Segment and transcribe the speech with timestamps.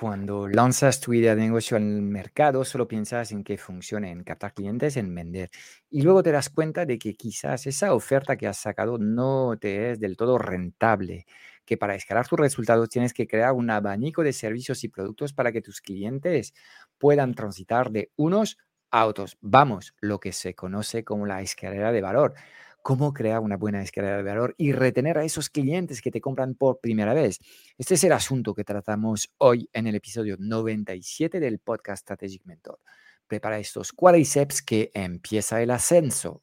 [0.00, 4.54] Cuando lanzas tu idea de negocio al mercado, solo piensas en que funcione, en captar
[4.54, 5.50] clientes, en vender.
[5.90, 9.90] Y luego te das cuenta de que quizás esa oferta que has sacado no te
[9.90, 11.26] es del todo rentable,
[11.66, 15.52] que para escalar tus resultados tienes que crear un abanico de servicios y productos para
[15.52, 16.54] que tus clientes
[16.96, 18.56] puedan transitar de unos
[18.90, 19.36] a otros.
[19.42, 22.34] Vamos, lo que se conoce como la escalera de valor
[22.82, 26.54] cómo crear una buena escalera de valor y retener a esos clientes que te compran
[26.54, 27.38] por primera vez.
[27.78, 32.78] Este es el asunto que tratamos hoy en el episodio 97 del podcast Strategic Mentor.
[33.26, 36.42] Prepara estos cuádriceps que empieza el ascenso.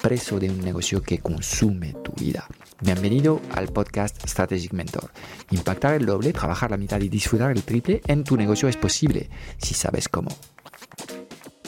[0.00, 2.46] preso de un negocio que consume tu vida.
[2.80, 5.10] Bienvenido al podcast Strategic Mentor.
[5.50, 9.28] Impactar el doble, trabajar la mitad y disfrutar el triple en tu negocio es posible
[9.58, 10.30] si sabes cómo.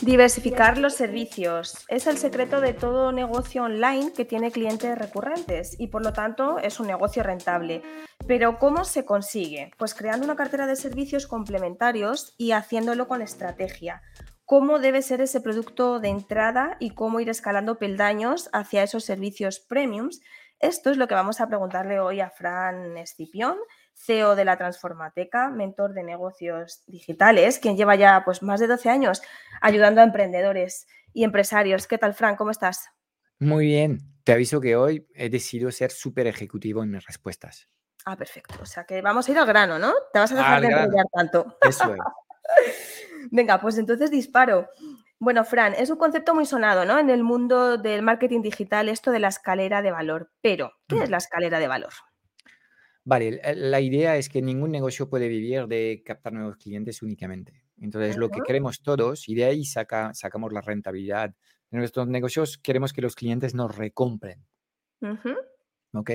[0.01, 5.89] Diversificar los servicios es el secreto de todo negocio online que tiene clientes recurrentes y
[5.89, 7.83] por lo tanto es un negocio rentable.
[8.27, 9.71] Pero ¿cómo se consigue?
[9.79, 14.03] Pues creando una cartera de servicios complementarios y haciéndolo con estrategia
[14.45, 19.61] cómo debe ser ese producto de entrada y cómo ir escalando peldaños hacia esos servicios
[19.61, 20.21] premiums.
[20.61, 23.57] Esto es lo que vamos a preguntarle hoy a Fran Escipión,
[23.95, 28.89] CEO de la Transformateca, mentor de negocios digitales, quien lleva ya pues, más de 12
[28.91, 29.23] años
[29.61, 31.87] ayudando a emprendedores y empresarios.
[31.87, 32.37] ¿Qué tal, Fran?
[32.37, 32.89] ¿Cómo estás?
[33.39, 34.01] Muy bien.
[34.25, 37.69] Te aviso que hoy he decidido ser súper ejecutivo en mis respuestas.
[38.05, 38.55] Ah, perfecto.
[38.61, 39.93] O sea que vamos a ir al grano, ¿no?
[40.13, 41.59] Te vas a dejar de enrollar tanto.
[41.61, 42.01] Eso es.
[43.31, 44.69] Venga, pues entonces disparo.
[45.19, 46.99] Bueno, Fran, es un concepto muy sonado, ¿no?
[46.99, 50.33] En el mundo del marketing digital, esto de la escalera de valor.
[50.41, 51.93] Pero, ¿qué es la escalera de valor?
[53.05, 57.65] Vale, la idea es que ningún negocio puede vivir de captar nuevos clientes únicamente.
[57.81, 61.31] Entonces, lo que queremos todos, y de ahí saca, sacamos la rentabilidad
[61.71, 64.45] de nuestros negocios, queremos que los clientes nos recompren.
[65.93, 66.11] ¿Ok?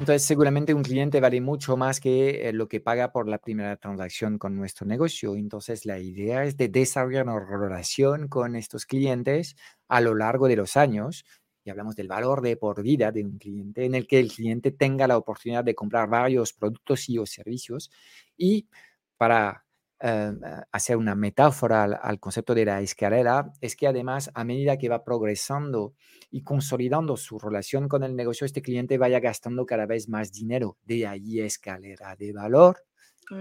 [0.00, 3.76] Entonces, seguramente un cliente vale mucho más que eh, lo que paga por la primera
[3.76, 5.34] transacción con nuestro negocio.
[5.34, 9.56] Entonces, la idea es de desarrollar una relación con estos clientes
[9.88, 11.24] a lo largo de los años.
[11.64, 14.70] Y hablamos del valor de por vida de un cliente, en el que el cliente
[14.70, 17.90] tenga la oportunidad de comprar varios productos y o servicios.
[18.36, 18.68] Y
[19.16, 19.64] para
[20.00, 20.32] eh,
[20.70, 25.02] hacer una metáfora al, concepto de la escalera, es que además a medida que va
[25.02, 25.94] progresando
[26.30, 30.76] y consolidando su relación con el negocio, este cliente vaya gastando cada vez más dinero.
[30.84, 32.84] De ahí escalera de valor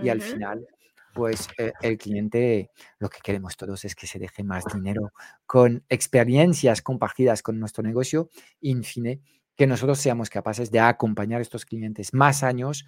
[0.02, 0.66] y al final,
[1.14, 5.14] pues eh, el cliente, lo que queremos todos es que se deje más dinero
[5.46, 8.30] con experiencias compartidas con nuestro negocio
[8.60, 9.22] y, en fin,
[9.56, 12.86] que nosotros seamos capaces de acompañar a estos clientes más años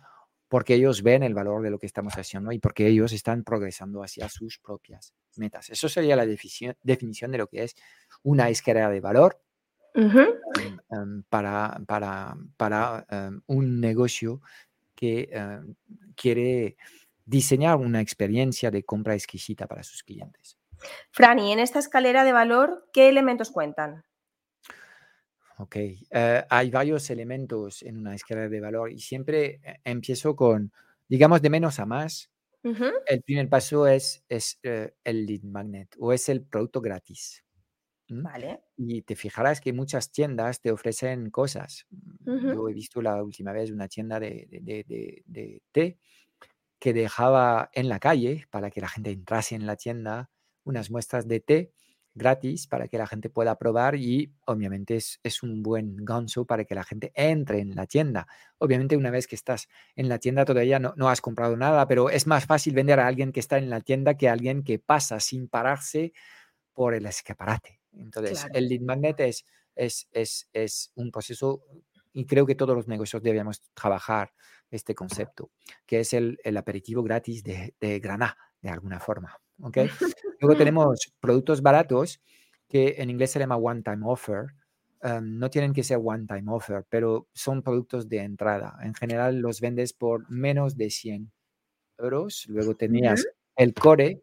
[0.49, 4.03] porque ellos ven el valor de lo que estamos haciendo y porque ellos están progresando
[4.03, 5.69] hacia sus propias metas.
[5.69, 6.75] Eso sería la definición
[7.31, 7.75] de lo que es
[8.23, 9.41] una escalera de valor
[9.93, 10.11] em,
[10.91, 14.41] em, para, para, para em, un negocio
[14.95, 15.31] que
[16.15, 16.75] quiere
[17.23, 20.57] diseñar una experiencia de compra exquisita para sus clientes.
[21.11, 24.03] Franny, en esta escalera de valor, ¿qué elementos cuentan?
[25.61, 30.71] Ok, eh, hay varios elementos en una escala de valor y siempre eh, empiezo con,
[31.09, 32.31] digamos, de menos a más.
[32.63, 37.43] El primer paso es, es eh, el lead magnet o es el producto gratis.
[38.07, 38.61] Vale.
[38.77, 41.85] Y te fijarás que muchas tiendas te ofrecen cosas.
[42.25, 44.85] Yo he visto la última vez una tienda de, de,
[45.25, 45.99] de té
[46.79, 50.29] que dejaba en la calle para que la gente entrase en la tienda
[50.63, 51.73] unas muestras de té
[52.19, 56.75] gratis para que la gente pueda probar y obviamente es, un buen gancho para que
[56.75, 58.27] la gente entre en la tienda.
[58.59, 62.11] Obviamente una vez que estás en la tienda todavía no, no has comprado nada, pero
[62.11, 64.77] es más fácil vender a alguien que está en la tienda que a alguien que
[64.77, 66.13] pasa sin pararse
[66.73, 67.79] por el escaparate.
[67.93, 69.45] Entonces, el lead magnet es,
[69.75, 70.07] es,
[70.53, 71.63] es, un proceso
[72.13, 74.33] y creo que todos los negocios debemos trabajar
[74.69, 75.51] este concepto,
[75.85, 79.39] que es el, aperitivo gratis de, de Granada, de alguna forma.
[79.61, 79.89] ¿Okay?
[80.39, 82.21] Luego tenemos productos baratos
[82.67, 84.47] que en inglés se llama one time offer.
[85.01, 88.77] Em, no tienen que ser one time offer, pero son productos de entrada.
[88.83, 91.31] En general los vendes por menos de 100
[91.97, 92.45] euros.
[92.47, 94.21] Luego tenías el core,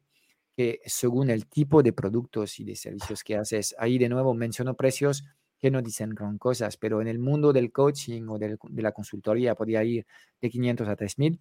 [0.56, 4.74] que según el tipo de productos y de servicios que haces, ahí de nuevo menciono
[4.74, 5.24] precios
[5.58, 9.54] que no dicen gran cosas, pero en el mundo del coaching o de la consultoría
[9.54, 10.06] podía ir
[10.40, 11.40] de 500 a 3000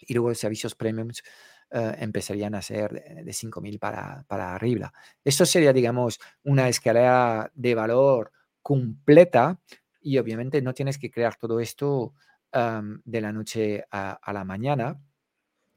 [0.00, 1.22] y luego los servicios premiums
[1.70, 4.92] eh, empezarían a ser de, de 5.000 para, para arriba.
[5.24, 8.32] Eso sería, digamos, una escalera de valor
[8.62, 9.58] completa
[10.00, 12.14] y obviamente no tienes que crear todo esto
[12.50, 15.00] de la noche a, la mañana,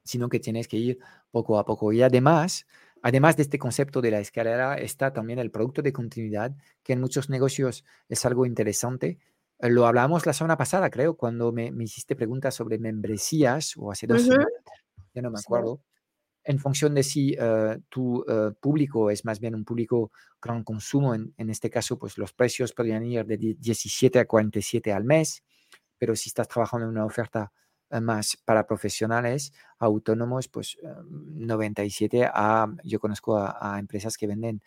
[0.04, 0.98] sino que tienes que ir
[1.30, 1.92] poco a poco.
[1.92, 2.66] Y además,
[3.02, 7.00] además de este concepto de la escalera, está también el producto de continuidad, que en
[7.00, 9.18] muchos negocios es algo interesante.
[9.58, 14.22] Lo hablamos la semana pasada, creo, cuando me, hiciste preguntas sobre membresías, o hace dos
[14.22, 14.48] semanas,
[15.14, 15.80] ya no me acuerdo.
[16.44, 20.10] En función de si eh, tu eh, público es más bien un público
[20.40, 24.92] gran consumo, en, en, este caso, pues los precios podrían ir de 17 a 47
[24.92, 25.44] al mes
[26.02, 27.52] pero si estás trabajando en una oferta
[27.88, 34.60] eh, más para profesionales autónomos, pues 97 em, a, yo conozco a, empresas que venden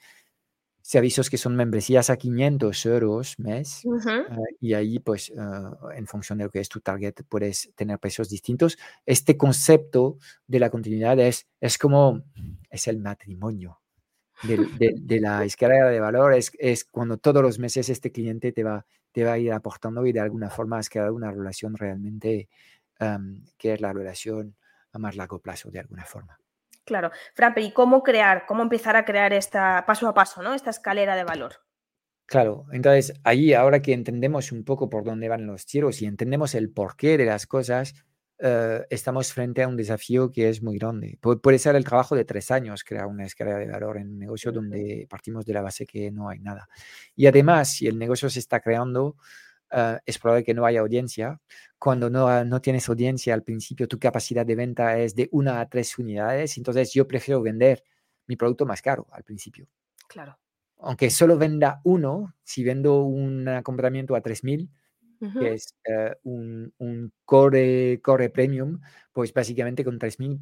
[0.86, 5.34] servicios que son membresías a 500 euros mes eh, y ahí pues eh,
[5.96, 8.78] en función de lo que es tu target puedes tener precios distintos.
[9.04, 12.22] Este concepto de la continuidad es, es como,
[12.70, 13.80] es el matrimonio.
[14.44, 18.86] De, la escalera de valor es, es cuando todos los meses este cliente te va,
[19.12, 22.48] te va a ir aportando y de alguna forma has creado una relación realmente
[23.58, 24.56] que es la relación
[24.92, 26.40] a más largo plazo de alguna forma.
[26.86, 27.12] Claro.
[27.34, 30.54] Fran, ¿y cómo crear, cómo empezar a crear esta paso a paso, ¿no?
[30.54, 31.56] Esta escalera de valor.
[32.28, 36.56] Claro, entonces ahí ahora que entendemos un poco por dónde van los tiros y entendemos
[36.56, 37.94] el porqué de las cosas,
[38.40, 41.18] eh, estamos frente a un desafío que es muy grande.
[41.22, 44.52] puede ser el trabajo de tres años crear una escala de valor en un negocio
[44.52, 46.68] donde partimos de la base que no hay nada.
[47.16, 49.16] Y además, si el negocio se está creando,
[49.72, 51.40] eh, es probable que no haya audiencia.
[51.78, 55.70] Cuando no, no tienes audiencia al principio, tu capacidad de venta es de una a
[55.70, 56.58] tres unidades.
[56.58, 57.84] Entonces, yo prefiero vender
[58.28, 59.68] mi producto más caro al principio.
[60.08, 60.38] Claro.
[60.80, 64.70] Aunque solo venda uno, si vendo un compramiento a 3000,
[65.40, 68.80] que es eh, un, core, core premium,
[69.12, 70.40] pues básicamente con 3.000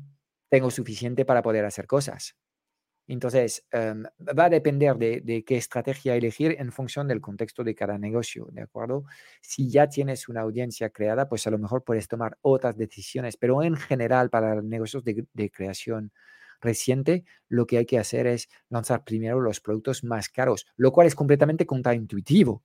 [0.50, 2.36] tengo suficiente para poder hacer cosas.
[3.07, 4.03] Entonces, em,
[4.38, 8.61] va a depender de, qué estrategia elegir en función del contexto de cada negocio, ¿de
[8.61, 9.05] acuerdo?
[9.41, 13.61] Si ya tienes una audiencia creada, pues a lo mejor puedes tomar otras decisiones, pero
[13.63, 16.11] en general para negocios de, de creación
[16.61, 21.07] reciente, lo que hay que hacer es lanzar primero los productos más caros, lo cual
[21.07, 22.63] es completamente contraintuitivo,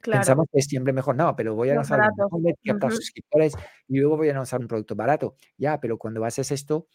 [0.00, 2.00] Pensamos que es siempre mejor, no, pero voy a lanzar
[2.30, 3.54] un suscriptores
[3.88, 5.34] y luego voy a lanzar un producto barato.
[5.56, 6.86] Ya, pero cuando haces esto,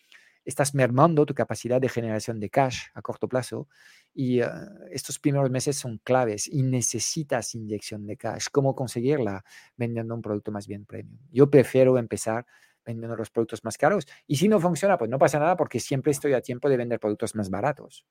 [0.46, 3.68] estás mermando tu capacidad de generación de cash a corto plazo
[4.14, 4.48] y eh,
[4.92, 8.48] estos primeros meses son claves y necesitas inyección de cash.
[8.52, 9.44] ¿Cómo conseguirla?
[9.78, 11.20] Vendiendo un producto más bien premium.
[11.32, 12.46] Yo prefiero empezar
[12.86, 16.12] vendiendo los productos más caros y si no funciona, pues no pasa nada porque siempre
[16.12, 18.06] estoy a tiempo de vender productos más baratos.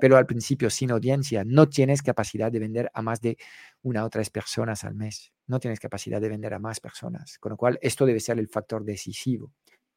[0.00, 3.36] Pero al principio, sin audiencia, no tienes capacidad de vender a más de
[3.82, 5.32] una o tres personas al mes.
[5.46, 7.38] No tienes capacidad de vender a más personas.
[7.38, 9.52] Con lo cual, esto debe ser el factor decisivo.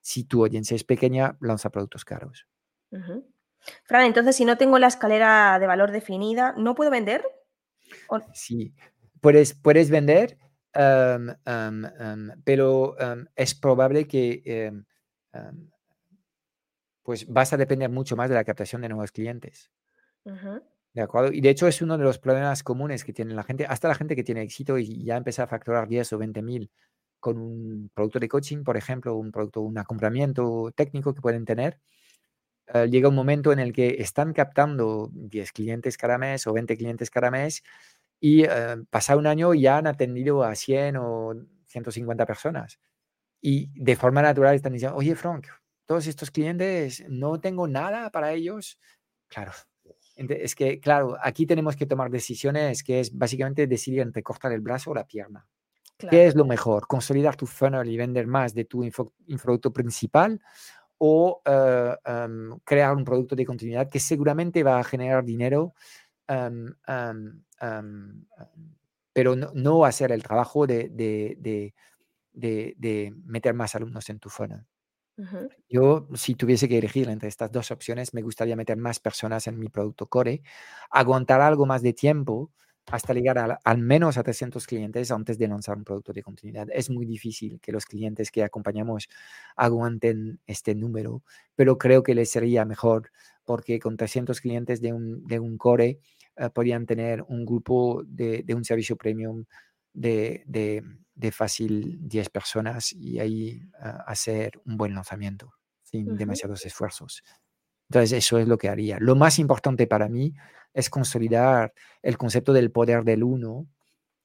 [0.06, 2.46] Si tu audiencia es pequeña, lanza productos caros.
[3.86, 7.26] Fran, entonces, si no tengo la escalera de valor definida, ¿no puedo vender?
[8.32, 8.76] Sí,
[9.20, 10.38] puedes, puedes vender,
[12.44, 12.96] pero
[13.36, 14.84] es probable que
[17.02, 19.72] pues vas a depender mucho más de la captación de nuevos clientes.
[20.94, 21.32] ¿De acuerdo?
[21.32, 23.96] Y de hecho es uno de los problemas comunes que tiene la gente, hasta la
[23.96, 26.70] gente que tiene éxito y ya empieza a facturar 10 o 20 mil
[27.20, 31.80] con un producto de coaching, por ejemplo, un producto, un acomplamiento técnico que pueden tener.
[32.68, 36.78] Eh, llega un momento en el que están captando 10 clientes cada mes o 20
[36.78, 37.64] clientes cada mes
[38.20, 41.36] y eh, pasa un año ya han atendido a 100 o
[41.68, 42.80] 150 personas.
[43.42, 45.48] Y de forma natural están diciendo, oye, Frank,
[45.86, 48.80] todos estos clientes, no tengo nada para ellos.
[49.28, 49.52] Claro,
[50.16, 54.62] es que, claro, aquí tenemos que tomar decisiones que es básicamente decidir entre cortar el
[54.62, 55.46] brazo o la pierna.
[56.00, 56.88] ¿Qué es lo mejor?
[56.88, 58.84] ¿Consolidar tu funnel y vender más de tu
[59.42, 60.42] producto principal?
[60.98, 65.74] ¿O eh, em, crear un producto de continuidad que seguramente va a generar dinero,
[66.28, 67.44] em, em,
[69.14, 71.74] pero no, no, hacer el trabajo de, de,
[72.34, 74.66] de meter más alumnos en tu funnel?
[75.70, 79.60] Yo, si tuviese que elegir entre estas dos opciones, me gustaría meter más personas en
[79.60, 80.44] mi producto core,
[80.92, 82.52] aguantar algo más de tiempo
[82.92, 86.68] hasta llegar al menos a 300 clientes antes de lanzar un producto de continuidad.
[86.72, 89.10] Es muy difícil que los clientes que acompañamos
[89.56, 91.24] aguanten este número,
[91.56, 93.12] pero creo que les sería mejor
[93.44, 96.00] porque con 300 clientes de un, de un core
[96.36, 99.46] eh, podrían tener un grupo de, de un servicio premium
[99.94, 100.44] de,
[101.16, 107.24] de, fácil 10 personas y ahí ah, hacer un buen lanzamiento sin demasiados esfuerzos.
[107.90, 108.98] Entonces, eso es lo que haría.
[109.00, 110.34] Lo más importante para mí
[110.74, 113.68] es consolidar el concepto del poder del uno,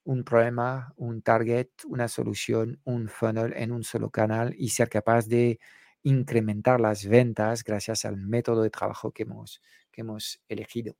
[0.05, 5.26] un problema, un target, una solución, un funnel en un solo canal y ser capaz
[5.26, 5.61] de
[6.02, 10.97] incrementar las ventas gracias al método de trabajo que hemos, que hemos elegido.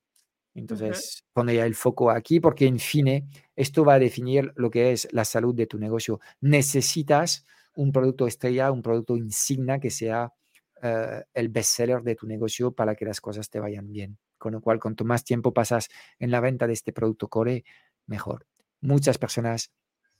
[0.53, 4.91] Entonces, pone ya el foco aquí porque, en fin, esto va a definir lo que
[4.91, 6.19] es la salud de tu negocio.
[6.41, 10.33] Necesitas un producto estrella, un producto insignia que sea
[10.83, 14.17] uh, el bestseller de tu negocio para que las cosas te vayan bien.
[14.37, 17.63] Con lo cual, cuanto más tiempo pasas en la venta de este producto core,
[18.07, 18.47] mejor.
[18.81, 19.71] Muchas personas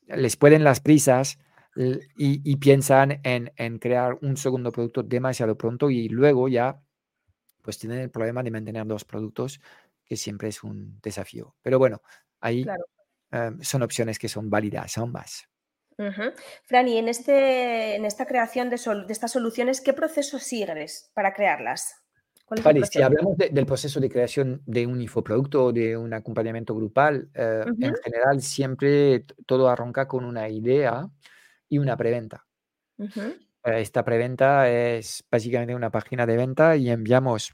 [0.07, 1.39] les pueden las prisas
[1.75, 6.81] y, y piensan en, en, crear un segundo producto demasiado pronto y luego ya
[7.61, 9.61] pues tienen el problema de mantener dos productos,
[10.03, 11.55] que siempre es un desafío.
[11.61, 12.01] Pero bueno,
[12.39, 12.65] ahí
[13.31, 15.47] uh, son opciones que son válidas ambas.
[16.01, 16.31] Uh
[16.63, 21.11] Fran, y en, este, en esta creación de, sol, de, estas soluciones, ¿qué proceso sigues
[21.13, 21.95] para crearlas?
[22.63, 26.75] Vale, si hablamos de, del proceso de creación de un infoproducto o de un acompañamiento
[26.75, 27.85] grupal, uh -huh.
[27.85, 31.07] en general siempre todo arranca con una idea
[31.69, 32.45] y una preventa.
[32.97, 33.37] -huh.
[33.63, 37.53] Esta preventa es básicamente una página de venta y enviamos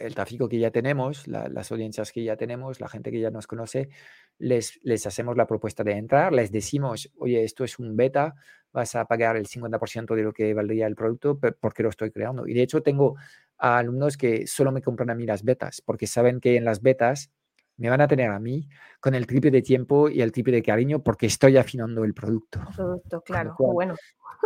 [0.00, 3.30] el tráfico que ya tenemos, la, las audiencias que ya tenemos, la gente que ya
[3.30, 3.90] nos conoce,
[4.38, 8.34] les, les hacemos la propuesta de entrar, les decimos, oye, esto es un beta,
[8.72, 12.46] vas a pagar el 50% de lo que valdría el producto porque lo estoy creando.
[12.46, 13.16] Y de hecho tengo
[13.58, 16.80] a alumnos que solo me compran a mí las betas, porque saben que en las
[16.80, 17.30] betas
[17.76, 18.68] me van a tener a mí
[19.00, 22.60] con el triple de tiempo y el triple de cariño porque estoy afinando el producto.
[22.74, 23.94] Producto, claro, cual, bueno.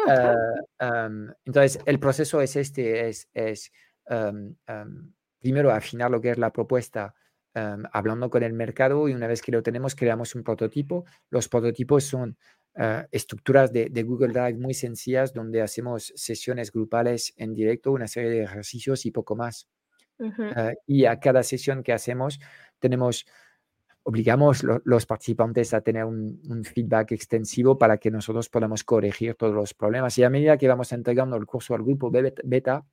[0.06, 3.72] Uh, um, entonces, el proceso es este, es, es
[4.08, 5.12] um, um,
[5.44, 7.14] primero afinar lo que es la propuesta
[7.54, 11.04] um, hablando con el mercado y una vez que lo tenemos creamos un prototipo.
[11.28, 12.38] Los prototipos son
[12.76, 18.08] uh, estructuras de, de, Google Drive muy sencillas donde hacemos sesiones grupales en directo, una
[18.08, 19.68] serie de ejercicios y poco más.
[20.16, 20.72] Uh -huh.
[20.72, 22.40] uh, y a cada sesión que hacemos
[22.78, 23.26] tenemos
[24.04, 29.34] obligamos lo, los participantes a tener un, un, feedback extensivo para que nosotros podamos corregir
[29.34, 30.16] todos los problemas.
[30.16, 32.86] Y a medida que vamos entregando el curso al grupo beta,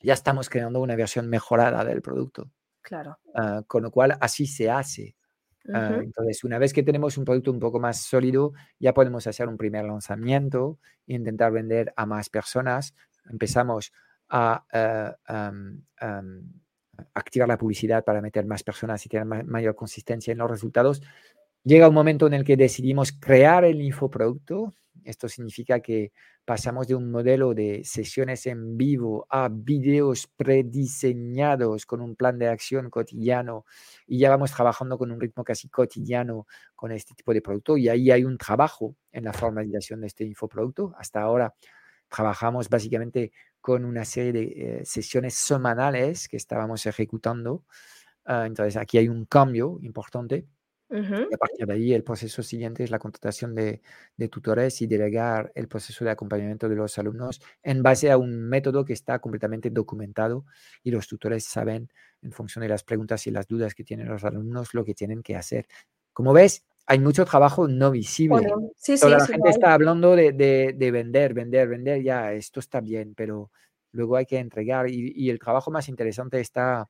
[0.00, 2.50] ya estamos creando una versión mejorada del producto.
[2.82, 3.18] Claro.
[3.34, 5.16] Uh, con lo cual, así se hace.
[5.66, 6.02] Uh, uh -huh.
[6.04, 9.56] Entonces, una vez que tenemos un producto un poco más sólido, ya podemos hacer un
[9.56, 12.94] primer lanzamiento e intentar vender a más personas.
[13.30, 13.92] Empezamos
[14.30, 14.64] a
[15.28, 16.60] um, um,
[17.14, 21.02] activar la publicidad para meter más personas y tener ma mayor consistencia en los resultados.
[21.64, 24.72] Llega un momento en el que decidimos crear el infoproducto.
[25.04, 26.12] Esto significa que
[26.44, 32.48] pasamos de un modelo de sesiones en vivo a videos prediseñados con un plan de
[32.48, 33.64] acción cotidiano
[34.06, 37.88] y ya vamos trabajando con un ritmo casi cotidiano con este tipo de producto y
[37.88, 40.92] ahí hay un trabajo en la formalización de este infoproducto.
[40.96, 41.54] Hasta ahora
[42.08, 47.64] trabajamos básicamente con una serie de eh, sesiones semanales que estábamos ejecutando.
[48.26, 50.46] Uh, entonces aquí hay un cambio importante
[50.90, 51.28] Uh -huh.
[51.30, 53.80] Y a partir de ahí, el proceso siguiente es la contratación de,
[54.16, 58.48] de, tutores y delegar el proceso de acompañamiento de los alumnos en base a un
[58.48, 60.46] método que está completamente documentado
[60.82, 61.88] y los tutores saben,
[62.22, 65.22] en función de las preguntas y las dudas que tienen los alumnos, lo que tienen
[65.22, 65.68] que hacer.
[66.12, 68.48] Como ves, hay mucho trabajo no visible.
[68.48, 72.02] Bueno, sí, Toda sí, la sí, gente está hablando de, de, de, vender, vender, vender,
[72.02, 73.52] ya, esto está bien, pero
[73.92, 76.88] luego hay que entregar y, y el trabajo más interesante está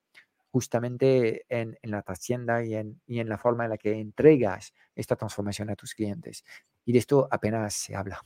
[0.50, 4.74] justamente en, en la trascienda y en, y en la forma en la que entregas
[4.94, 6.44] esta transformación a tus clientes.
[6.84, 8.20] Y de esto apenas se habla.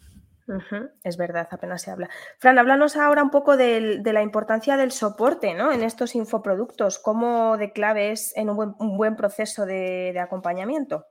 [1.02, 2.11] Es verdad, apenas se habla.
[2.38, 5.73] Fran, háblanos ahora un poco de, la importancia del soporte ¿no?
[5.73, 11.07] en estos infoproductos, cómo de clave es en un buen, un buen proceso de acompañamiento.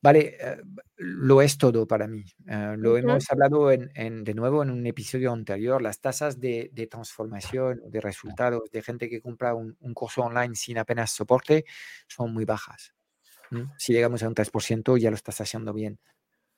[0.00, 2.24] Vale, uh, lo es todo para mí.
[2.46, 2.98] Uh, lo uh -huh.
[3.00, 5.82] hemos hablado en, en, de nuevo en un episodio anterior.
[5.82, 10.54] Las tasas de, de transformación, de resultados de gente que compra un, un, curso online
[10.54, 11.64] sin apenas soporte
[12.06, 12.94] son muy bajas.
[13.50, 13.62] ¿Mm?
[13.76, 15.98] Si llegamos a un 3%, ya lo estás haciendo bien.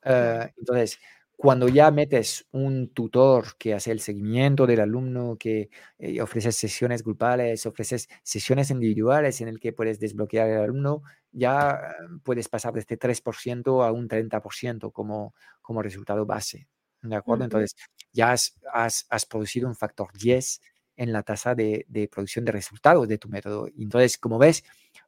[0.03, 0.99] entonces,
[1.41, 7.03] cuando ya metes un tutor que hace el seguimiento del alumno, que eh, ofreces sesiones
[7.03, 11.81] grupales, ofreces sesiones individuales en el que puedes desbloquear al alumno, ya
[12.25, 16.69] puedes pasar de este 3% a un 30% como, como resultado base.
[17.01, 17.45] ¿De acuerdo?
[17.45, 17.75] Entonces,
[18.13, 20.61] ya has, has, has, producido un factor 10
[20.97, 23.67] en la tasa de, de producción de resultados de tu método.
[23.79, 24.63] Entonces, como ves,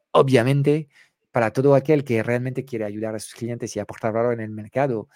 [0.09, 0.89] obviamente,
[1.31, 4.49] para todo aquel que realmente quiere ayudar a sus clientes y aportar valor en el
[4.49, 5.09] mercado,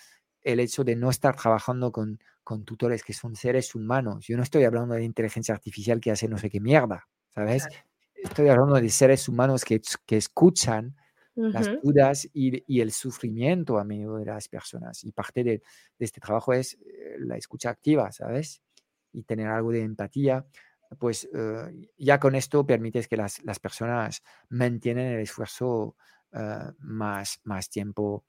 [0.48, 4.26] el hecho de no estar trabajando con, con, tutores que son seres humanos.
[4.28, 7.68] Yo no estoy hablando de inteligencia artificial que hace no sé qué mierda, ¿sabes?
[7.68, 7.84] Claro.
[8.16, 10.96] Estoy hablando de seres humanos que, que escuchan
[11.36, 15.04] las dudas y, el sufrimiento a medio de las personas.
[15.04, 15.62] Y parte de,
[16.00, 18.62] este trabajo es eh, la escucha activa, ¿sabes?
[19.14, 20.46] Y tener algo de empatía.
[20.98, 25.96] Pues eh, ya con esto permites que las, personas mantienen el esfuerzo
[26.32, 28.24] eh, más, más tiempo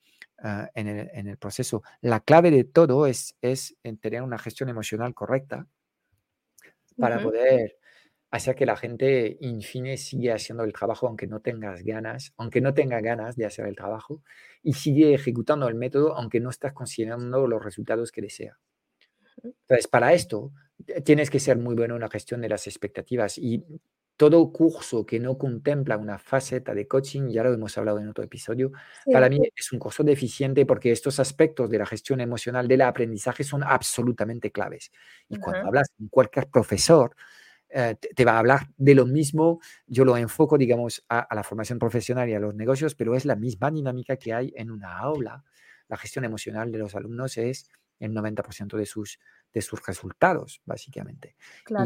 [0.73, 0.87] en,
[1.27, 1.83] el, proceso.
[2.01, 5.67] La clave de todo es, es tener una gestión emocional correcta
[6.97, 7.77] para poder
[8.31, 12.61] hacer que la gente, in fine, siga haciendo el trabajo aunque no tengas ganas, aunque
[12.61, 14.21] no tenga ganas de hacer el trabajo,
[14.61, 18.59] y sigue ejecutando el método aunque no estás consiguiendo los resultados que desea.
[19.43, 20.51] Entonces, para esto,
[21.03, 23.63] tienes que ser muy bueno en la gestión de las expectativas y
[24.19, 28.21] todo curso que no contempla una faceta de coaching, ya lo hemos hablado en otro
[28.21, 28.73] episodio,
[29.09, 33.45] para mí es un curso deficiente porque estos aspectos de la gestión emocional del aprendizaje
[33.45, 34.91] son absolutamente claves.
[35.29, 37.15] Y cuando hablas con cualquier profesor,
[37.69, 39.61] eh, te, va a hablar de lo mismo.
[39.87, 43.37] Yo lo enfoco, digamos, a, la formación profesional y a los negocios, pero es la
[43.37, 45.45] misma dinámica que hay en una aula.
[45.87, 47.69] La gestión emocional de los alumnos es
[48.01, 49.17] el 90% de sus,
[49.53, 51.35] de sus resultados, básicamente.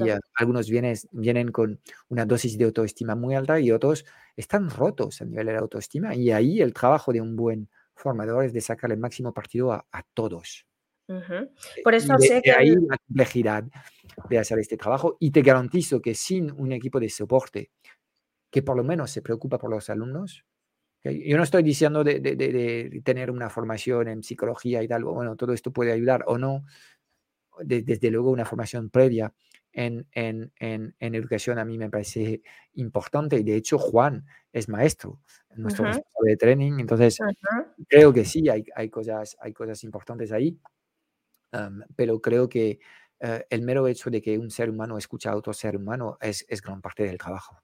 [0.01, 1.79] Y eh, algunos vienen, vienen con
[2.09, 4.05] una dosis de autoestima muy alta y otros
[4.35, 6.15] están rotos a nivel de la autoestima.
[6.15, 9.85] Y ahí el trabajo de un buen formador es de sacar el máximo partido a,
[10.13, 10.65] todos.
[11.83, 12.51] Por eso sé que...
[12.51, 13.65] ahí la complejidad
[14.29, 17.71] de hacer este trabajo y te garantizo que sin un equipo de soporte
[18.49, 20.45] que por lo menos se preocupa por los alumnos,
[21.03, 25.71] yo no estoy diciendo de, tener una formación en psicología y tal, bueno, todo esto
[25.73, 26.63] puede ayudar o no,
[27.63, 29.33] desde luego una formación previa
[29.71, 32.41] en, en, en, educación a mí me parece
[32.73, 33.37] importante.
[33.37, 35.19] Y de hecho Juan es maestro,
[35.55, 37.17] nuestro uh de training, entonces
[37.89, 40.57] creo que sí, hay, hay, cosas, hay cosas importantes ahí,
[41.95, 42.79] pero creo que
[43.19, 46.45] eh, el mero hecho de que un ser humano escucha a otro ser humano es,
[46.61, 47.57] gran parte del trabajo.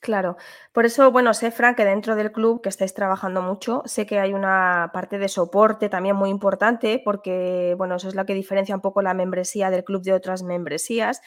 [0.00, 0.36] Claro,
[0.72, 4.20] por eso, bueno, sé, Frank, que dentro del club que estáis trabajando mucho, sé que
[4.20, 8.74] hay una parte de soporte también muy importante, porque, bueno, eso es lo que diferencia
[8.74, 11.20] un poco la membresía del club de otras membresías.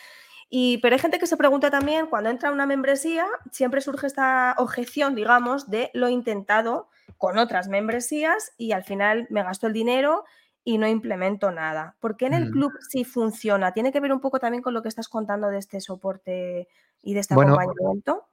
[0.50, 4.56] Y, pero hay gente que se pregunta también, cuando entra una membresía, siempre surge esta
[4.58, 10.26] objeción, digamos, de lo intentado con otras membresías y al final me gasto el dinero
[10.64, 11.96] y no implemento nada.
[12.00, 12.52] ¿Por qué en el mm.
[12.52, 13.74] club sí funciona?
[13.74, 16.68] ¿Tiene que ver un poco también con lo que estás contando de este soporte
[17.02, 18.28] y de este acompañamiento?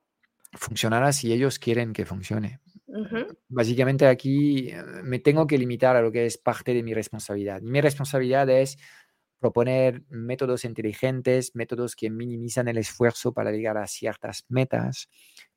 [0.52, 2.60] Funcionará si ellos quieren que funcione.
[3.48, 7.60] Básicamente aquí eh, me tengo que limitar a lo que es parte de mi responsabilidad.
[7.60, 8.78] Mi responsabilidad es
[9.38, 15.08] proponer métodos inteligentes, métodos que minimizan el esfuerzo para llegar a ciertas metas,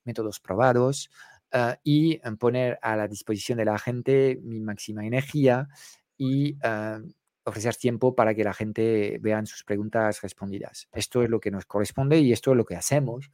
[0.03, 1.09] métodos probados,
[1.51, 5.67] eh, y poner a la disposición de la gente mi máxima energía
[6.17, 6.99] y ah,
[7.43, 10.87] ofrecer tiempo para que la gente vean sus preguntas respondidas.
[10.93, 13.31] Esto es lo que nos corresponde y esto es lo que hacemos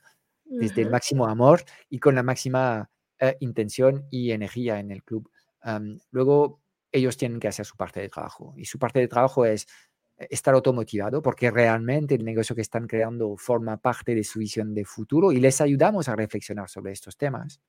[0.49, 5.29] desde el máximo amor y con la máxima eh, intención y energía en el club.
[6.12, 9.67] luego, ellos tienen que hacer su parte de trabajo y su parte de trabajo es
[10.17, 14.73] eh, estar automotivado porque realmente el negocio que están creando forma parte de su visión
[14.73, 17.62] de futuro y les ayudamos a reflexionar sobre estos temas.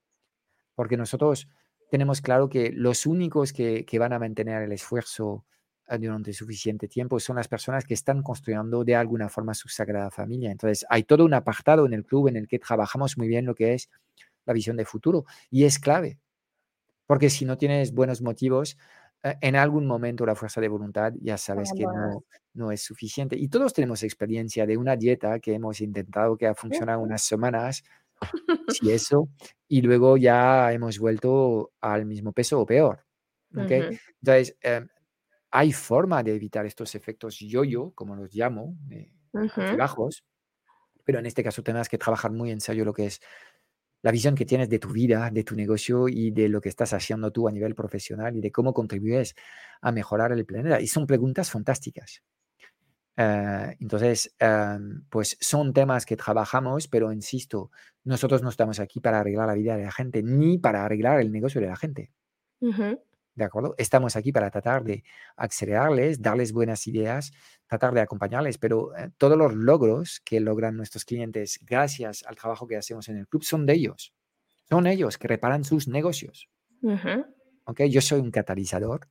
[0.74, 1.48] Porque nosotros
[1.90, 5.44] tenemos claro que los únicos que, van a mantener el esfuerzo
[5.96, 10.50] durante suficiente tiempo son las personas que están construyendo de alguna forma su sagrada familia.
[10.50, 13.54] Entonces, hay todo un apartado en el club en el que trabajamos muy bien lo
[13.54, 13.88] que es
[14.44, 16.18] la visión de futuro y es clave,
[17.06, 18.76] porque si no tienes buenos motivos,
[19.22, 22.24] eh, en algún momento la fuerza de voluntad ya sabes que no,
[22.54, 23.36] no es suficiente.
[23.36, 27.82] Y todos tenemos experiencia de una dieta que hemos intentado que ha funcionado unas semanas
[28.68, 29.28] si eso,
[29.68, 33.04] y luego ya hemos vuelto al mismo peso o peor.
[33.54, 34.88] Entonces, em,
[35.50, 38.76] hay forma de evitar estos efectos yo-yo, como los llamo,
[39.76, 40.24] bajos,
[41.04, 43.20] pero en este caso tendrás que trabajar muy en serio lo que es
[44.02, 46.92] la visión que tienes de tu vida, de tu negocio y de lo que estás
[46.92, 49.34] haciendo tú a nivel profesional y de cómo contribuyes
[49.80, 50.80] a mejorar el planeta.
[50.80, 52.22] Y son preguntas fantásticas.
[53.16, 57.72] Eh, entonces, em, pues son temas que trabajamos, pero insisto,
[58.04, 61.32] nosotros no estamos aquí para arreglar la vida de la gente, ni para arreglar el
[61.32, 62.12] negocio de la gente.
[63.38, 63.76] ¿De acuerdo?
[63.78, 65.04] Estamos aquí para tratar de
[65.36, 67.30] acelerarles, darles buenas ideas,
[67.68, 72.66] tratar de acompañarles, pero eh, todos los logros que logran nuestros clientes gracias al trabajo
[72.66, 74.12] que hacemos en el club son de ellos.
[74.68, 76.48] Son ellos que reparan sus negocios.
[76.82, 79.08] Yo soy un catalizador,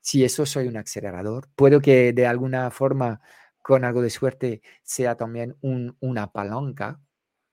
[0.00, 3.20] si eso soy un acelerador, puedo que de alguna forma,
[3.60, 7.00] con algo de suerte, sea también una palanca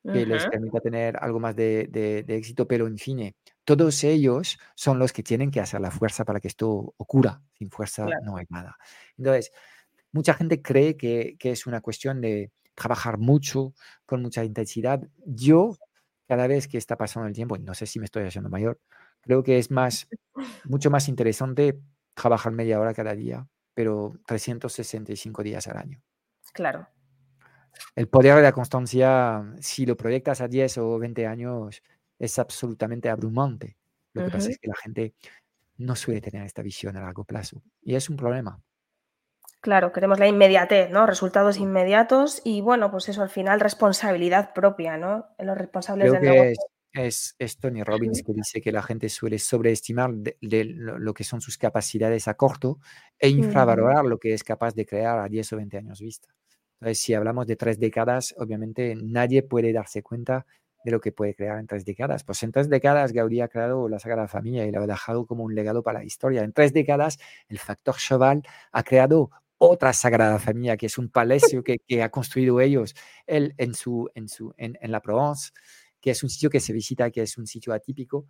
[0.03, 3.33] que les permita tener algo más de, éxito, pero en fin,
[3.63, 7.41] todos ellos son los que tienen que hacer la fuerza para que esto ocurra.
[7.53, 8.77] Sin fuerza no hay nada.
[9.17, 9.51] Entonces,
[10.12, 13.73] mucha gente cree que, que es una cuestión de trabajar mucho,
[14.05, 15.01] con mucha intensidad.
[15.25, 15.75] Yo,
[16.27, 18.79] cada vez que está pasando el tiempo, no sé si me estoy haciendo mayor,
[19.21, 20.07] Creo que es más,
[20.65, 21.79] mucho más interesante
[22.13, 26.01] trabajar media hora cada día, pero 365 días al año.
[26.53, 26.88] Claro.
[27.95, 31.84] El poder de la constancia, si lo proyectas a 10 o 20 años,
[32.17, 33.77] es absolutamente abrumante.
[34.13, 35.13] Lo que pasa es que la gente
[35.77, 38.62] no suele tener esta visión a largo plazo y es un problema.
[39.62, 41.05] Claro, queremos la inmediatez, ¿no?
[41.05, 45.27] Resultados inmediatos y bueno, pues eso al final responsabilidad propia, ¿no?
[45.38, 46.63] En los responsables del negocio.
[46.91, 51.58] Es, es, Tony Robbins que dice que la gente suele sobreestimar lo, que son sus
[51.58, 52.79] capacidades a corto
[53.19, 56.29] e infravalorar lo que es capaz de crear a 10 o 20 años vista.
[56.79, 60.45] Entonces, si hablamos de tres décadas, obviamente nadie puede darse cuenta
[60.83, 62.23] de lo que puede crear en tres décadas.
[62.23, 65.43] Pues en tres décadas Gaudí ha creado la Sagrada Familia y la ha dejado como
[65.43, 66.43] un legado para la historia.
[66.43, 71.63] En tres décadas el factor Cheval ha creado otra Sagrada Familia, que es un palacio
[71.63, 72.95] que, que ha construido ellos
[73.27, 75.51] él, en, su, en, su, en, en, la Provence,
[75.99, 78.25] que es un sitio que se visita, que es un sitio atípico.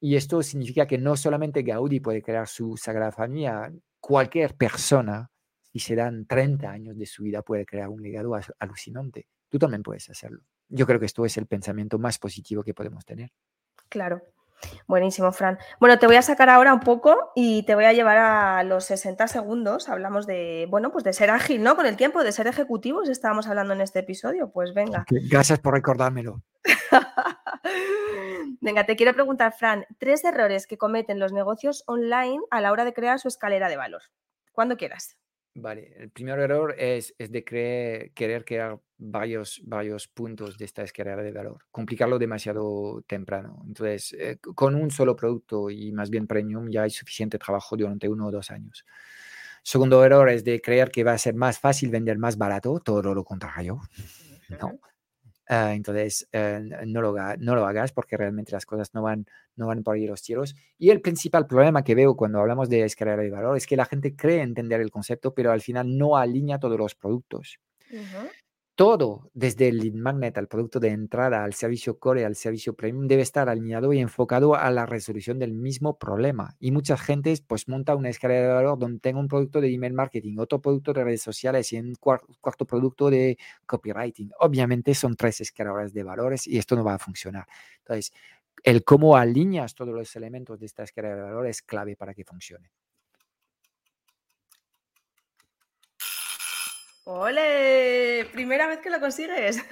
[0.00, 5.30] y esto significa que no solamente Gaudí puede crear su Sagrada Familia, cualquier persona,
[5.78, 9.26] si se dan 30 años de su vida, puede crear un legado alucinante.
[9.48, 10.42] Tú también puedes hacerlo.
[10.68, 13.30] Yo creo que esto es el pensamiento más positivo que podemos tener.
[13.88, 14.22] Claro.
[14.86, 15.58] Buenísimo, Fran.
[15.80, 18.84] Bueno, te voy a sacar ahora un poco y te voy a llevar a los
[18.86, 19.88] 60 segundos.
[19.88, 21.76] Hablamos de, bueno, pues de ser ágil, ¿no?
[21.76, 24.50] Con el tiempo, de ser ejecutivos, estábamos hablando en este episodio.
[24.50, 25.04] Pues venga.
[25.08, 26.42] Gracias por recordármelo.
[28.60, 32.84] venga, te quiero preguntar, Fran, tres errores que cometen los negocios online a la hora
[32.84, 34.02] de crear su escalera de valor.
[34.52, 35.16] Cuando quieras.
[35.58, 41.22] Vale, el primer error es, es de querer crear varios, varios puntos de esta escalera
[41.22, 43.62] de valor, complicarlo demasiado temprano.
[43.66, 48.06] Entonces, eh, con un solo producto y más bien premium ya hay suficiente trabajo durante
[48.06, 48.84] uno o dos años.
[49.62, 53.14] Segundo error es de creer que va a ser más fácil vender más barato, todo
[53.14, 53.80] lo contrario.
[54.60, 54.78] No,
[55.48, 59.68] Ah, entonces, eh, no, lo, no lo hagas porque realmente las cosas no van, no
[59.68, 60.54] van por ahí los tiros.
[60.78, 63.84] Y el principal problema que veo cuando hablamos de escalera de valor es que la
[63.84, 67.58] gente cree entender el concepto, pero al final no alinea todos los productos
[68.76, 73.08] todo, desde el lead magnet al producto de entrada, al servicio core, al servicio premium,
[73.08, 76.54] debe estar alineado y enfocado a la resolución del mismo problema.
[76.60, 79.94] Y mucha gente pues monta una escalera de valor donde tenga un producto de email
[79.94, 84.30] marketing, otro producto de redes sociales y un cuarto, producto de copywriting.
[84.40, 87.46] Obviamente son tres escaleras de valores y esto no va a funcionar.
[87.78, 88.12] Entonces,
[88.62, 92.24] el cómo alineas todos los elementos de esta escalera de valor es clave para que
[92.24, 92.70] funcione.
[97.08, 98.28] ¡Ole!
[98.32, 99.64] Primera vez que lo consigues.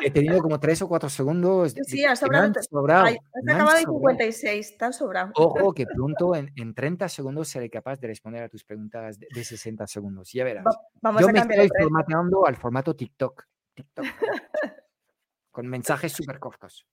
[0.00, 1.72] he tenido como tres o cuatro segundos.
[1.84, 2.52] Sí, has sobrado.
[2.68, 3.06] sobrado.
[3.06, 5.30] has acabado en 56, tan sobrado.
[5.36, 9.44] Ojo, que pronto en, en, 30 segundos seré capaz de responder a tus preguntas de,
[9.44, 10.32] 60 segundos.
[10.32, 10.64] Ya verás.
[11.00, 13.44] vamos Yo me estoy formateando al formato TikTok.
[13.72, 14.04] TikTok.
[15.52, 16.84] con mensajes súper cortos.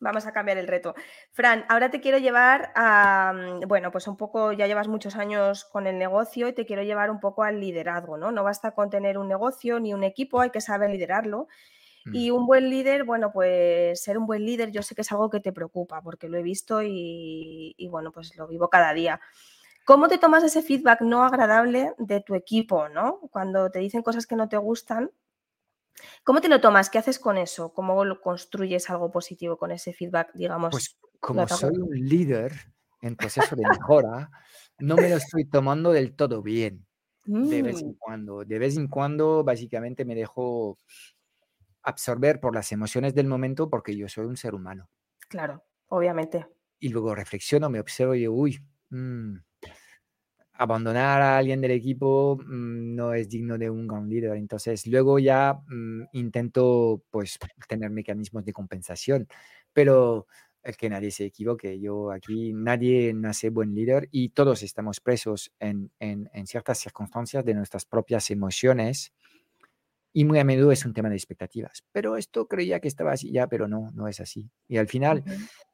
[0.00, 0.94] Vamos a cambiar el reto.
[1.32, 5.64] Fran, ahora te quiero llevar a, mm, bueno, pues un poco, ya llevas muchos años
[5.64, 8.30] con el negocio y te quiero llevar un poco al liderazgo, ¿no?
[8.30, 11.48] No basta con tener un negocio ni un equipo, hay que saber liderarlo.
[12.04, 12.14] Mm.
[12.14, 15.30] Y un buen líder, bueno, pues ser un buen líder yo sé que es algo
[15.30, 19.20] que te preocupa porque lo he visto y, y bueno, pues lo vivo cada día.
[19.84, 23.20] ¿Cómo te tomas ese feedback no agradable de tu equipo, ¿no?
[23.32, 25.10] Cuando te dicen cosas que no te gustan,
[26.24, 26.90] ¿Cómo te lo tomas?
[26.90, 27.72] ¿Qué haces con eso?
[27.72, 30.70] ¿Cómo lo construyes algo positivo con ese feedback, digamos?
[30.70, 32.52] Pues como soy un líder
[33.00, 34.30] en proceso de mejora,
[34.78, 36.86] no me lo estoy tomando del todo bien.
[37.24, 37.96] De vez en mm.
[37.98, 38.44] cuando.
[38.44, 40.78] De vez en cuando, básicamente, me dejo
[41.82, 44.88] absorber por las emociones del momento porque yo soy un ser humano.
[45.28, 46.46] Claro, obviamente.
[46.78, 48.58] Y luego reflexiono, me observo y digo, uy,
[48.90, 49.36] mmm,
[50.58, 54.36] abandonar a alguien del equipo mm, no es digno de un gran líder.
[54.36, 59.28] Entonces, luego ya mm, intento pues tener mecanismos de compensación,
[59.72, 60.26] pero
[60.76, 61.80] que nadie se equivoque.
[61.80, 67.42] Yo aquí, nadie nace buen líder y todos estamos presos en, en, en ciertas circunstancias
[67.44, 69.14] de nuestras propias emociones.
[70.12, 71.84] Y muy a menudo es un tema de expectativas.
[71.92, 74.50] Pero esto creía que estaba así ya, pero no, no es así.
[74.66, 75.22] Y al final,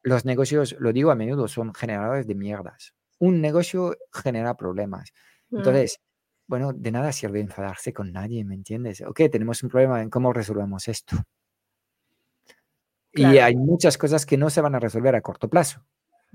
[0.02, 5.12] los negocios, lo digo a menudo, son generadores de mierdas un negocio genera problemas.
[5.50, 5.56] Mm.
[5.58, 6.00] Entonces,
[6.46, 9.00] bueno, de nada sirve enfadarse con nadie, ¿me entiendes?
[9.02, 11.16] Ok, tenemos un problema en cómo resolvemos esto.
[13.12, 15.84] Y hay muchas cosas que no se van a resolver a corto plazo.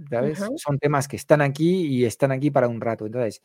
[0.09, 0.39] ¿Sabes?
[0.55, 3.05] Son temas que están aquí y están aquí para un rato.
[3.05, 3.41] Entonces,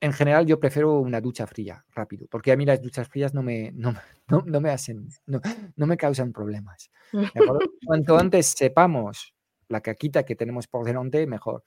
[0.00, 3.42] en general yo prefiero una ducha fría, rápido, porque a mí las duchas frías no
[3.42, 3.94] me, no,
[4.28, 5.40] no, me hacen, no,
[5.76, 6.90] no, me causan problemas.
[7.86, 9.34] Cuanto antes sepamos
[9.68, 11.64] la caquita que tenemos por delante, mejor.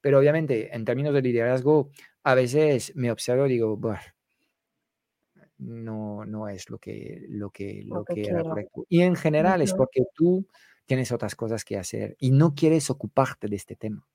[0.00, 1.90] Pero obviamente, en términos de liderazgo,
[2.22, 3.78] a veces me observo y digo,
[5.58, 8.86] no, no es lo que, lo que, lo, que, era correcto.
[8.88, 10.46] Y en general es porque tú
[10.86, 14.06] tienes otras cosas que hacer y no quieres ocuparte de este tema.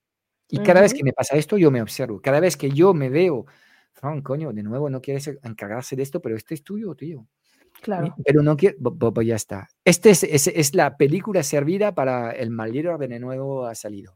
[0.48, 2.22] Y cada vez que me pasa esto, yo me observo.
[2.22, 3.46] Cada vez que yo me veo,
[3.94, 7.28] Fran, coño, de nuevo no quieres encargarse de esto, pero este es tuyo, tío.
[7.82, 8.16] Claro.
[8.24, 9.68] Pero no quiero, pues ya está.
[9.84, 14.16] Este es, es, es, la película servida para el mal líder de nuevo ha salido.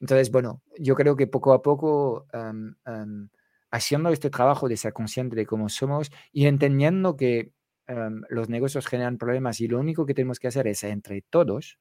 [0.00, 2.26] Entonces, bueno, yo creo que poco a poco,
[3.70, 7.52] haciendo este trabajo de ser consciente de cómo somos y entendiendo que
[8.28, 11.78] los negocios generan problemas y lo único que tenemos que hacer es entre todos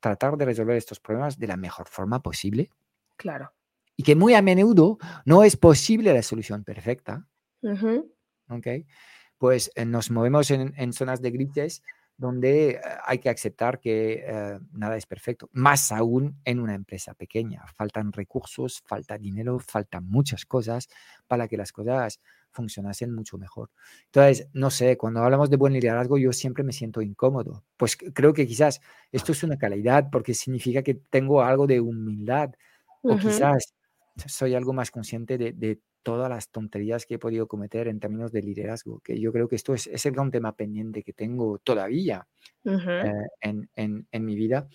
[0.00, 2.70] tratar de resolver estos problemas de la mejor forma posible.
[3.16, 3.52] Claro.
[3.96, 7.26] Y que muy a menudo no es posible la solución perfecta.
[8.48, 8.66] ¿Ok?
[9.36, 11.82] Pues eh, nos movemos en, en, zonas de grises
[12.20, 17.14] donde eh, hay que aceptar que eh, nada es perfecto, más aún en una empresa
[17.14, 17.64] pequeña.
[17.74, 20.88] Faltan recursos, falta dinero, faltan muchas cosas
[21.26, 23.70] para que las cosas funcionasen mucho mejor.
[24.04, 27.64] Entonces, no sé, cuando hablamos de buen liderazgo yo siempre me siento incómodo.
[27.78, 32.52] Pues creo que quizás esto es una calidad porque significa que tengo algo de humildad
[33.02, 33.72] o quizás
[34.26, 38.32] soy algo más consciente de, de todas las tonterías que he podido cometer en términos
[38.32, 41.58] de liderazgo, que yo creo que esto es, es el gran tema pendiente que tengo
[41.58, 42.26] todavía
[42.64, 44.68] eh, en, en, en, mi vida.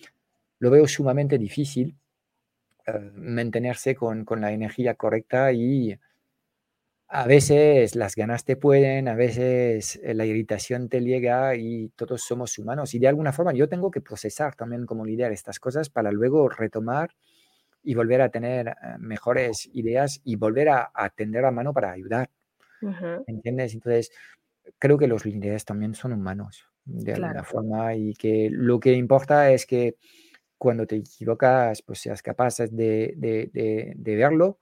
[0.58, 1.96] Lo veo sumamente difícil
[2.88, 5.98] uh, mantenerse con, con, la energía correcta y
[7.08, 12.22] a veces las ganas te pueden, a veces eh, la irritación te llega y todos
[12.22, 15.88] somos humanos y de alguna forma yo tengo que procesar también como líder estas cosas
[15.88, 17.10] para luego retomar
[17.86, 21.92] y volver a tener eh, mejores ideas y volver a, a, tender la mano para
[21.92, 22.28] ayudar.
[23.26, 23.74] ¿Entiendes?
[23.74, 24.10] Entonces,
[24.78, 29.50] creo que los líderes también son humanos de alguna forma y que lo que importa
[29.52, 29.96] es que
[30.58, 34.58] cuando te equivocas, pues seas capaz de, de, de, de verlo,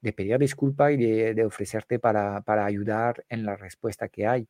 [0.00, 4.46] de pedir disculpa y de, ofrecerte para, para, ayudar en la respuesta que hay.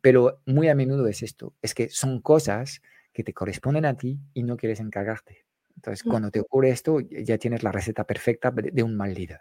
[0.00, 2.82] pero muy a menudo es esto, es que son cosas
[3.12, 5.44] que te corresponden a ti y no quieres encargarte.
[5.76, 9.40] Entonces, cuando te ocurre esto, ya tienes la receta perfecta de un mal líder.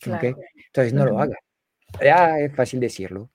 [0.00, 1.38] Entonces, no lo hagas.
[2.02, 3.30] Ya es fácil decirlo.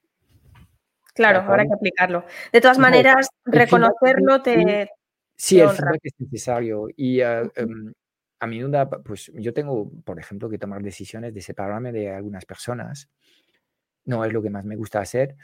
[1.14, 2.26] Claro, habrá que aplicarlo.
[2.52, 4.90] De todas maneras, reconocerlo te.
[5.36, 6.88] Sí, el feedback es necesario.
[6.96, 7.92] Y uh, um,
[8.40, 13.10] a menudo, pues yo tengo, por ejemplo, que tomar decisiones de separarme de algunas personas.
[14.06, 15.36] No es lo que más me gusta hacer.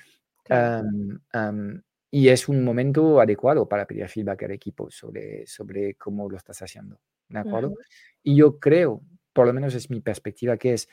[0.43, 0.87] Claro.
[0.87, 6.29] Um, um, y es un momento adecuado para pedir feedback al equipo sobre, sobre cómo
[6.29, 6.99] lo estás haciendo.
[7.27, 7.69] ¿De acuerdo?
[7.69, 7.85] Uh -huh.
[8.23, 9.01] Y yo creo,
[9.33, 10.89] por lo menos es mi perspectiva, que es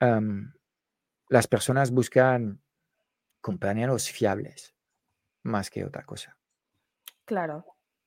[0.00, 0.50] um,
[1.28, 2.60] las personas buscan
[3.40, 4.74] compañeros fiables
[5.44, 6.36] más que otra cosa.
[7.24, 7.64] Claro.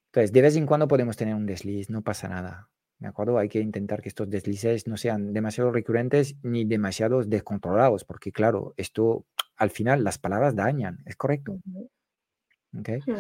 [0.07, 2.69] Entonces, de vez en cuando podemos tener un desliz, no pasa nada.
[2.99, 3.37] ¿De acuerdo?
[3.37, 8.73] Hay que intentar que estos deslices no sean demasiado recurrentes ni demasiado descontrolados, porque claro,
[8.77, 11.53] esto al final las palabras dañan, es correcto.
[11.53, 11.89] Uh -huh.
[12.77, 13.01] ¿Okay?
[13.01, 13.13] Sí.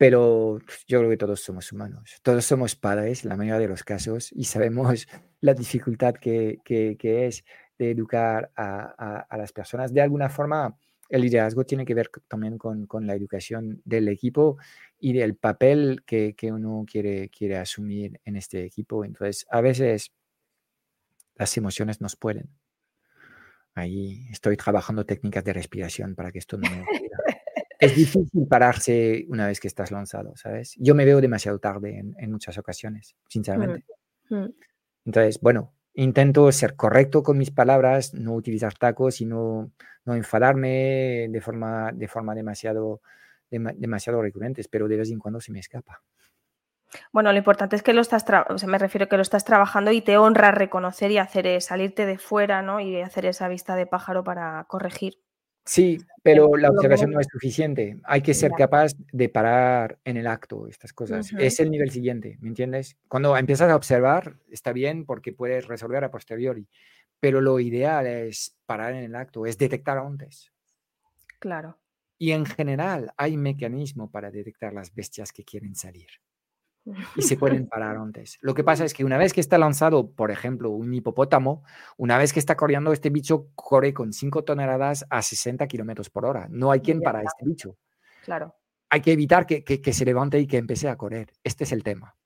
[0.00, 4.32] Pero yo creo que todos somos humanos, todos somos padres, la mayoría de los casos,
[4.32, 5.06] y sabemos
[5.40, 7.44] la dificultad que, que, que es
[7.78, 9.92] de educar a, a, a, las personas.
[9.92, 10.74] De alguna forma,
[11.10, 14.56] el liderazgo tiene que ver también con, con la educación del equipo
[14.98, 19.04] y del papel que, que, uno quiere, quiere asumir en este equipo.
[19.04, 20.12] Entonces, a veces
[21.34, 22.48] las emociones nos pueden.
[23.74, 26.86] Ahí estoy trabajando técnicas de respiración para que esto no me
[27.80, 30.74] es difícil pararse una vez que estás lanzado, ¿sabes?
[30.78, 33.84] Yo me veo demasiado tarde en, en muchas ocasiones, sinceramente.
[34.28, 34.36] Mm.
[34.36, 34.54] Mm.
[35.06, 39.72] Entonces, bueno, intento ser correcto con mis palabras, no utilizar tacos y no,
[40.04, 43.00] no enfadarme de forma, de forma demasiado,
[43.50, 46.02] de, demasiado recurrentes, pero de vez en cuando se me escapa.
[47.12, 49.92] Bueno, lo importante es que lo estás, o sea, me refiero que lo estás trabajando
[49.92, 52.80] y te honra reconocer y hacer salirte de fuera, ¿no?
[52.80, 55.18] Y hacer esa vista de pájaro para corregir.
[55.70, 58.00] Sí, pero la observación no es suficiente.
[58.02, 61.32] Hay que ser capaz de parar en el acto estas cosas.
[61.32, 61.42] Uh -huh.
[61.42, 62.96] Es el nivel siguiente, ¿me entiendes?
[63.06, 66.66] Cuando empiezas a observar, está bien porque puedes resolver a posteriori,
[67.20, 70.52] pero lo ideal es parar en el acto, es detectar antes.
[71.38, 71.78] Claro.
[72.18, 76.10] Y en general hay mecanismo para detectar las bestias que quieren salir
[77.16, 78.38] y se pueden parar antes.
[78.40, 81.64] Lo que pasa es que una vez que está lanzado, por ejemplo, un hipopótamo,
[81.96, 86.24] una vez que está corriendo, este bicho corre con 5 toneladas a 60 kilómetros por
[86.24, 86.48] hora.
[86.50, 87.76] No hay quien para este bicho.
[88.24, 88.56] Claro.
[88.88, 91.32] Hay que evitar que, que, que, se levante y que empiece a correr.
[91.44, 92.16] Este es el tema.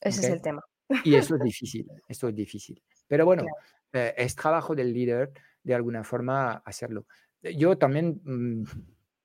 [0.00, 0.28] Ese ¿Okay?
[0.28, 0.62] es el tema.
[1.04, 2.82] Y eso es difícil, esto es difícil.
[3.06, 3.56] Pero bueno, claro.
[3.92, 5.32] eh, es trabajo del líder
[5.62, 7.06] de alguna forma hacerlo.
[7.42, 8.64] Yo también mmm,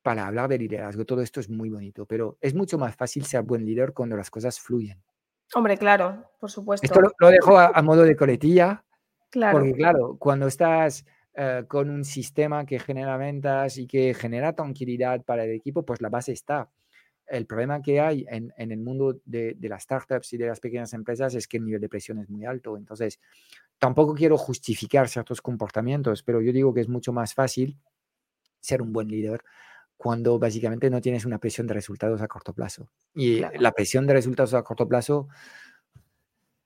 [0.07, 3.41] para hablar de liderazgo, todo esto es muy bonito, pero es mucho más fácil ser
[3.41, 5.03] buen líder cuando las cosas fluyen.
[5.53, 6.85] Hombre, claro, por supuesto.
[6.85, 8.85] Esto lo, lo dejo a, a, modo de coletilla,
[9.29, 9.57] claro.
[9.57, 15.25] porque claro, cuando estás eh, con un sistema que genera ventas y que genera tranquilidad
[15.25, 16.69] para el equipo, pues la base está.
[17.25, 20.93] El problema que hay en, el mundo de, de, las startups y de las pequeñas
[20.93, 22.77] empresas es que el nivel de presión es muy alto.
[22.77, 23.19] Entonces,
[23.77, 27.77] tampoco quiero justificar ciertos comportamientos, pero yo digo que es mucho más fácil
[28.61, 29.43] ser un buen líder
[29.97, 32.87] cuando básicamente no tienes una presión de resultados a corto plazo.
[33.15, 35.27] Y la presión de resultados a corto plazo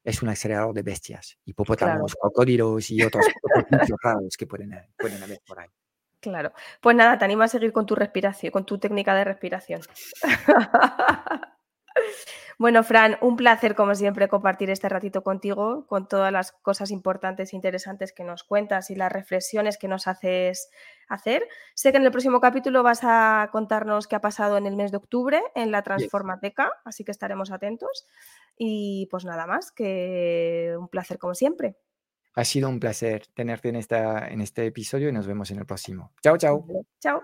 [0.03, 3.25] es un acelerador de bestias, hipopótamos, cocodrilos y otros,
[3.71, 5.69] otros raros que pueden, pueden haber por ahí.
[6.19, 6.53] Claro.
[6.81, 9.81] Pues nada, te animo a seguir con tu respiración, con tu técnica de respiración.
[12.61, 17.53] Bueno, Fran, un placer como siempre compartir este ratito contigo, con todas las cosas importantes
[17.53, 20.69] e interesantes que nos cuentas y las reflexiones que nos haces
[21.09, 21.47] hacer.
[21.73, 24.91] Sé que en el próximo capítulo vas a contarnos qué ha pasado en el mes
[24.91, 28.05] de octubre en la Transformateca, así que estaremos atentos.
[28.55, 31.77] Y pues nada más, que un placer como siempre.
[32.35, 35.65] Ha sido un placer tenerte en, esta, en este episodio y nos vemos en el
[35.65, 36.13] próximo.
[36.21, 36.63] Chao, chao.
[36.99, 37.23] Chao.